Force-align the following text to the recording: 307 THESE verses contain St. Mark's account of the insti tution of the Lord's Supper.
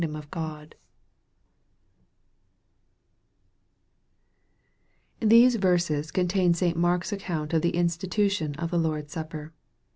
307 0.03 0.71
THESE 5.21 5.55
verses 5.57 6.09
contain 6.09 6.55
St. 6.55 6.75
Mark's 6.75 7.11
account 7.13 7.53
of 7.53 7.61
the 7.61 7.73
insti 7.73 8.09
tution 8.09 8.57
of 8.57 8.71
the 8.71 8.79
Lord's 8.79 9.13
Supper. 9.13 9.53